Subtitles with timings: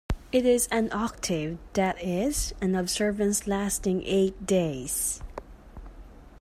[0.31, 5.21] It is an octave, that is, an observance lasting eight days.